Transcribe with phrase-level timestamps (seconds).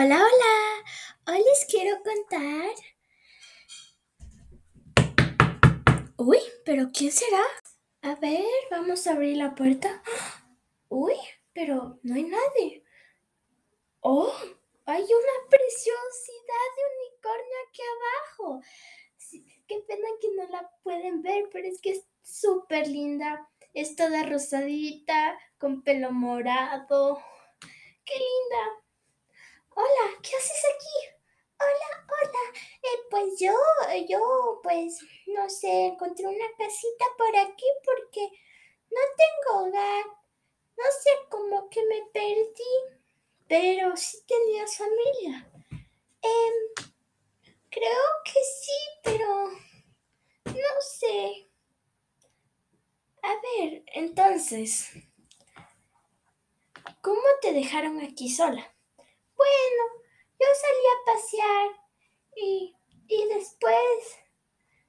[0.00, 0.84] Hola, hola.
[1.26, 2.70] Hoy les quiero contar.
[6.16, 7.42] Uy, pero ¿quién será?
[8.02, 10.00] A ver, vamos a abrir la puerta.
[10.88, 11.16] Uy,
[11.52, 12.84] pero no hay nadie.
[13.98, 14.32] Oh,
[14.86, 18.62] hay una preciosidad de unicornio aquí abajo.
[19.66, 23.50] qué pena que no la pueden ver, pero es que es súper linda.
[23.74, 27.20] Es toda rosadita, con pelo morado.
[28.04, 28.87] ¡Qué linda!
[30.22, 31.16] ¿Qué haces aquí?
[31.60, 32.60] Hola, hola.
[32.82, 33.52] Eh, pues yo,
[34.08, 38.28] yo, pues, no sé, encontré una casita por aquí porque
[38.90, 40.06] no tengo hogar.
[40.06, 43.04] No sé, cómo que me perdí,
[43.48, 45.52] pero sí tenía familia.
[46.22, 46.84] Eh,
[47.70, 49.50] creo que sí, pero
[50.44, 51.50] no sé.
[53.22, 54.90] A ver, entonces,
[57.02, 58.77] ¿cómo te dejaron aquí sola?
[60.60, 61.68] Salí a pasear
[62.34, 62.74] y,
[63.06, 64.18] y después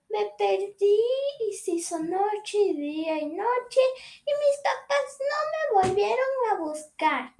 [0.09, 0.99] me perdí
[1.47, 3.81] y se hizo noche y día y noche
[4.25, 7.35] y mis papás no me volvieron a buscar.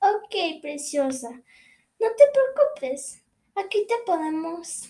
[0.00, 3.24] Ok, preciosa, no te preocupes,
[3.56, 4.88] aquí te podemos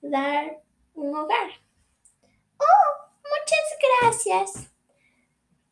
[0.00, 0.60] dar
[0.94, 1.48] un hogar.
[2.58, 4.72] Oh, muchas gracias.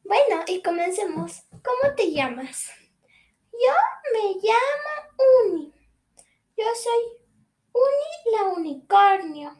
[0.04, 1.42] Bueno, y comencemos.
[1.50, 2.70] ¿Cómo te llamas?
[3.52, 3.74] Yo
[4.12, 5.69] me llamo Uni.
[6.60, 7.02] Yo soy
[7.72, 9.56] Uni la unicornio.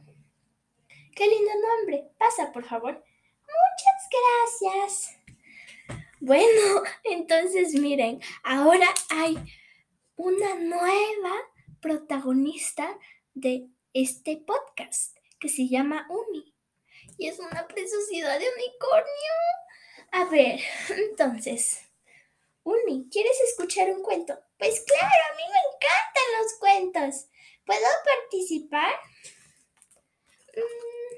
[1.16, 2.10] Qué lindo nombre.
[2.18, 2.92] Pasa, por favor.
[3.40, 5.18] Muchas gracias.
[6.20, 9.38] Bueno, entonces miren, ahora hay
[10.16, 11.36] una nueva
[11.80, 12.98] protagonista
[13.32, 16.54] de este podcast que se llama Uni.
[17.16, 19.32] Y es una preciosidad de unicornio.
[20.12, 20.60] A ver,
[21.08, 21.89] entonces,
[22.70, 24.38] Uni, ¿quieres escuchar un cuento?
[24.58, 27.26] Pues claro, a mí me encantan los cuentos.
[27.66, 28.94] ¿Puedo participar?
[30.56, 31.14] Mm,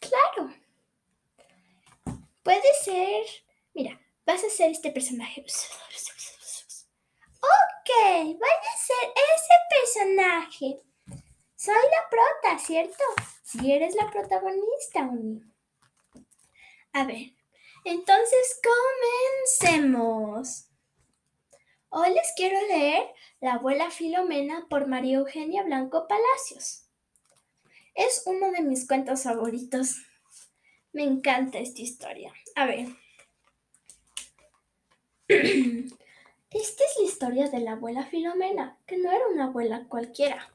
[0.00, 0.54] claro.
[2.42, 3.24] Puede ser...
[3.74, 5.44] Mira, vas a ser este personaje.
[7.40, 7.90] Ok,
[8.24, 10.82] voy a ser ese personaje.
[11.56, 13.04] Soy la prota, ¿cierto?
[13.42, 15.42] Si eres la protagonista, Uni.
[16.92, 17.34] A ver,
[17.84, 18.60] entonces
[19.60, 20.69] comencemos.
[21.92, 23.02] Hoy les quiero leer
[23.40, 26.84] La abuela Filomena por María Eugenia Blanco Palacios.
[27.96, 29.96] Es uno de mis cuentos favoritos.
[30.92, 32.32] Me encanta esta historia.
[32.54, 32.86] A ver.
[35.26, 40.48] Esta es la historia de la abuela Filomena, que no era una abuela cualquiera.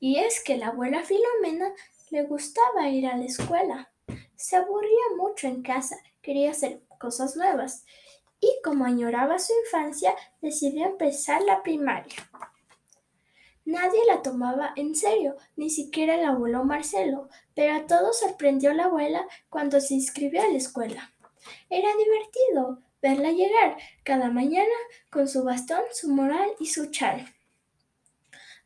[0.00, 1.72] Y es que la abuela Filomena
[2.10, 3.92] le gustaba ir a la escuela.
[4.34, 7.84] Se aburría mucho en casa, quería hacer cosas nuevas
[8.40, 12.14] y como añoraba su infancia, decidió empezar la primaria.
[13.64, 18.84] Nadie la tomaba en serio, ni siquiera el abuelo Marcelo, pero a todos sorprendió la
[18.84, 21.12] abuela cuando se inscribió a la escuela.
[21.68, 24.76] Era divertido verla llegar cada mañana
[25.10, 27.26] con su bastón, su moral y su chal.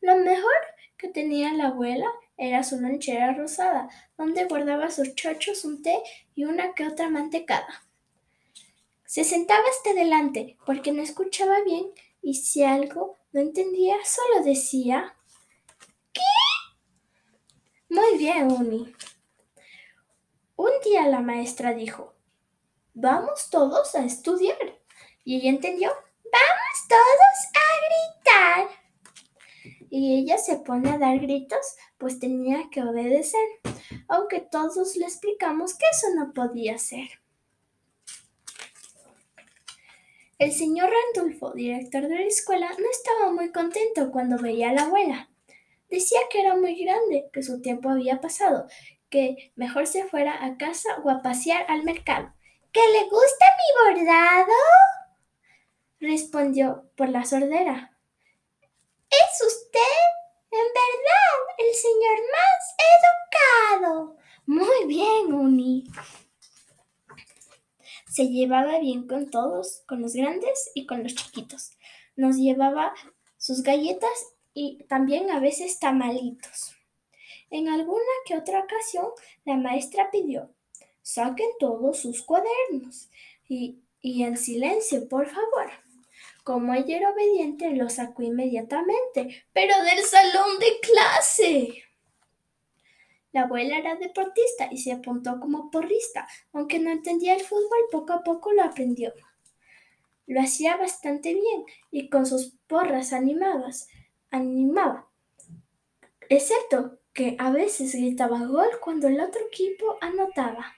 [0.01, 0.53] Lo mejor
[0.97, 2.05] que tenía la abuela
[2.37, 6.01] era su lonchera rosada, donde guardaba sus chochos, un té
[6.35, 7.67] y una que otra mantecada.
[9.11, 11.91] Se sentaba hasta delante porque no escuchaba bien
[12.21, 15.17] y si algo no entendía solo decía
[16.13, 16.21] ¿Qué?
[17.89, 18.95] Muy bien, Uni.
[20.55, 22.13] Un día la maestra dijo
[22.93, 24.79] Vamos todos a estudiar.
[25.25, 28.79] Y ella entendió Vamos todos a gritar.
[29.89, 33.45] Y ella se pone a dar gritos, pues tenía que obedecer,
[34.07, 37.20] aunque todos le explicamos que eso no podía ser.
[40.41, 44.85] El señor Randolfo, director de la escuela, no estaba muy contento cuando veía a la
[44.85, 45.29] abuela.
[45.87, 48.65] Decía que era muy grande, que su tiempo había pasado,
[49.11, 52.33] que mejor se fuera a casa o a pasear al mercado.
[52.71, 54.51] ¿Que le gusta mi bordado?
[55.99, 57.95] respondió por la sordera.
[59.11, 59.79] ¿Es usted?
[60.49, 64.17] En verdad, el señor más educado.
[64.47, 65.83] Muy bien, Uni
[68.21, 71.71] se llevaba bien con todos, con los grandes y con los chiquitos.
[72.15, 72.93] Nos llevaba
[73.37, 74.11] sus galletas
[74.53, 76.75] y también a veces tamalitos.
[77.49, 79.07] En alguna que otra ocasión,
[79.43, 80.53] la maestra pidió,
[81.01, 83.09] saquen todos sus cuadernos
[83.49, 85.71] y, y en silencio, por favor.
[86.43, 91.83] Como ella era obediente, lo sacó inmediatamente, pero del salón de clase.
[93.31, 96.27] La abuela era deportista y se apuntó como porrista.
[96.53, 99.13] Aunque no entendía el fútbol, poco a poco lo aprendió.
[100.27, 103.87] Lo hacía bastante bien y con sus porras animadas
[104.29, 105.09] animaba.
[106.29, 110.73] Excepto que a veces gritaba gol cuando el otro equipo anotaba.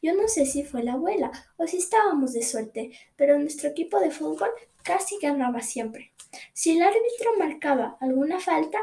[0.00, 3.98] Yo no sé si fue la abuela o si estábamos de suerte, pero nuestro equipo
[3.98, 4.50] de fútbol
[4.82, 6.12] casi ganaba siempre.
[6.52, 8.78] Si el árbitro marcaba alguna falta,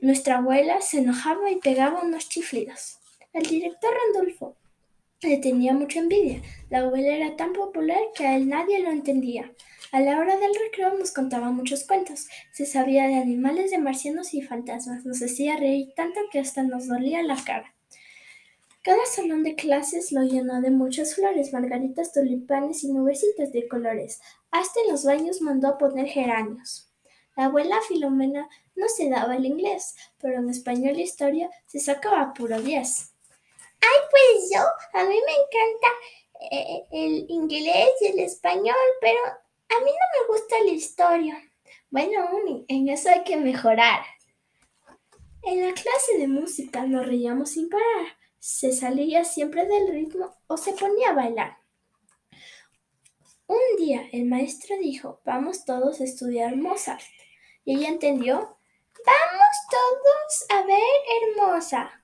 [0.00, 2.98] nuestra abuela se enojaba y pegaba unos chiflidos.
[3.32, 4.56] El director Randolfo
[5.22, 6.42] le tenía mucha envidia.
[6.68, 9.52] La abuela era tan popular que a él nadie lo entendía.
[9.92, 12.28] A la hora del recreo nos contaba muchos cuentos.
[12.52, 15.06] Se sabía de animales, de marcianos y fantasmas.
[15.06, 17.74] Nos hacía reír tanto que hasta nos dolía la cara.
[18.82, 24.20] Cada salón de clases lo llenó de muchas flores, margaritas, tulipanes y nubecitas de colores.
[24.50, 26.88] Hasta en los baños mandó a poner geranios.
[27.36, 32.32] La abuela Filomena no se daba el inglés, pero en español y historia se sacaba
[32.34, 33.12] puro diez.
[33.80, 34.60] Ay, pues yo,
[34.98, 35.88] a mí me encanta
[36.50, 41.42] eh, el inglés y el español, pero a mí no me gusta la historia.
[41.90, 44.00] Bueno, Uni, en eso hay que mejorar.
[45.42, 48.16] En la clase de música nos reíamos sin parar
[48.46, 51.56] se salía siempre del ritmo o se ponía a bailar.
[53.48, 57.02] Un día el maestro dijo, vamos todos a estudiar Mozart.
[57.66, 58.36] Y ella entendió,
[59.04, 60.78] vamos todos a ver
[61.20, 62.00] hermosa.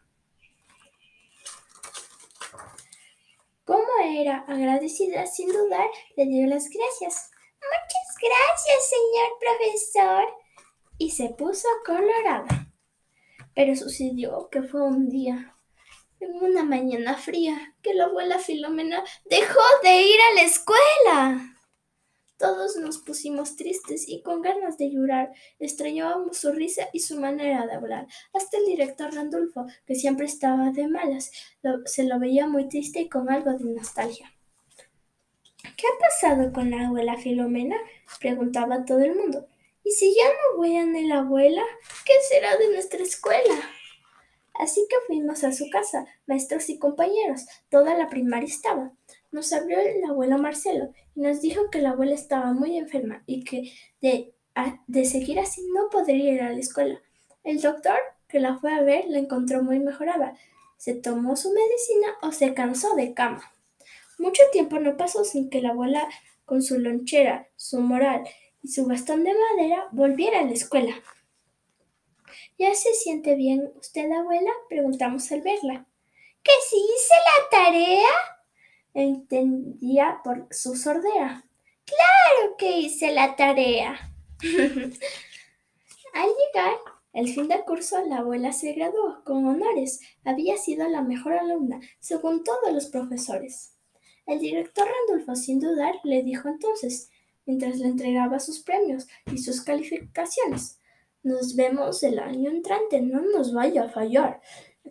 [3.64, 7.30] Como era agradecida, sin dudar, le dio las gracias.
[7.60, 10.34] Muchas gracias, señor profesor.
[10.98, 12.44] Y se puso colorada.
[13.54, 15.56] Pero sucedió que fue un día
[16.18, 21.56] en una mañana fría que la abuela Filomena dejó de ir a la escuela.
[22.42, 25.30] Todos nos pusimos tristes y con ganas de llorar.
[25.60, 28.08] Extrañábamos su risa y su manera de hablar.
[28.32, 31.30] Hasta el director Randolfo, que siempre estaba de malas,
[31.84, 34.34] se lo veía muy triste y con algo de nostalgia.
[35.62, 37.76] ¿Qué ha pasado con la abuela Filomena?
[38.18, 39.46] preguntaba todo el mundo.
[39.84, 41.62] ¿Y si ya no voy a la abuela?
[42.04, 43.54] ¿Qué será de nuestra escuela?
[44.54, 47.46] Así que fuimos a su casa, maestros y compañeros.
[47.70, 48.92] Toda la primaria estaba.
[49.32, 53.44] Nos abrió el abuelo Marcelo y nos dijo que la abuela estaba muy enferma y
[53.44, 54.34] que de,
[54.86, 57.00] de seguir así no podría ir a la escuela.
[57.42, 57.98] El doctor
[58.28, 60.36] que la fue a ver la encontró muy mejorada.
[60.76, 63.52] Se tomó su medicina o se cansó de cama.
[64.18, 66.08] Mucho tiempo no pasó sin que la abuela,
[66.44, 68.22] con su lonchera, su moral
[68.62, 70.94] y su bastón de madera, volviera a la escuela.
[72.58, 74.50] ¿Ya se siente bien usted, abuela?
[74.68, 75.86] preguntamos al verla.
[76.42, 78.08] ¿Que sí hice la tarea?
[78.94, 81.44] Entendía por su sordera.
[81.84, 84.12] Claro que hice la tarea.
[86.14, 86.76] al llegar
[87.12, 90.00] el fin del curso, la abuela se graduó con honores.
[90.24, 93.74] Había sido la mejor alumna, según todos los profesores.
[94.26, 97.10] El director Randolfo, sin dudar, le dijo entonces,
[97.44, 100.78] mientras le entregaba sus premios y sus calificaciones.
[101.22, 104.40] Nos vemos el año entrante, no nos vaya a fallar,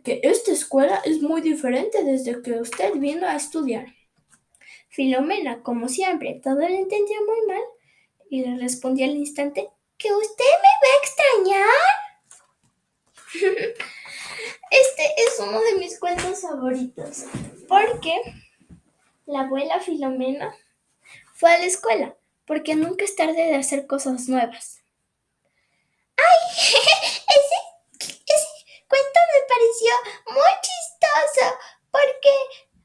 [0.03, 3.87] que esta escuela es muy diferente desde que usted vino a estudiar.
[4.89, 7.63] Filomena, como siempre, todo lo entendía muy mal
[8.29, 11.69] y le respondía al instante que usted me va a extrañar.
[14.71, 17.25] Este es uno de mis cuentos favoritos
[17.67, 18.21] porque
[19.25, 20.55] la abuela Filomena
[21.33, 24.81] fue a la escuela porque nunca es tarde de hacer cosas nuevas.
[26.17, 26.23] me
[29.61, 29.91] pareció
[30.27, 31.57] muy chistoso
[31.91, 32.29] porque,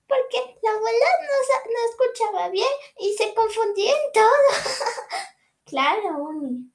[0.07, 2.69] porque la abuela no, no escuchaba bien
[2.99, 4.25] y se confundía en todo.
[5.65, 6.71] claro, Uni.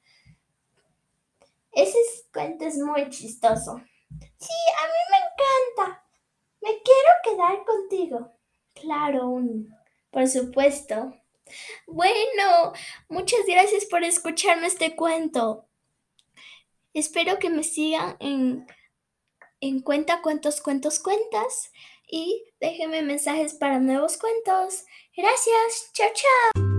[1.71, 1.97] Ese
[2.33, 3.81] cuento es muy chistoso.
[4.37, 6.05] Sí, a mí me encanta.
[6.61, 8.31] Me quiero quedar contigo.
[8.73, 9.67] Claro, Uni.
[10.09, 11.13] Por supuesto.
[11.87, 12.73] Bueno,
[13.09, 15.67] muchas gracias por escucharme este cuento.
[16.93, 18.67] Espero que me sigan en,
[19.61, 21.71] en Cuenta Cuentos Cuentos Cuentas
[22.09, 24.83] y déjenme mensajes para nuevos cuentos.
[25.15, 26.70] Gracias, chao chao.